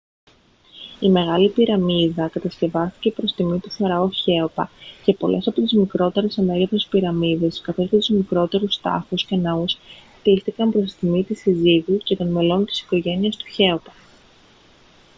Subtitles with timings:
[0.99, 4.69] η μεγάλη πυραμίδα κατασκευάστηκε προς τιμή του φαραώ χέοπα
[5.05, 9.77] και πολλές από τις μικρότερες σε μέγεθος πυραμίδες καθώς και τους μικρότερους τάφους και ναούς
[10.19, 13.93] χτίστηκαν προς τιμή της συζύγου και των μελών της οικογένειας του χέοπα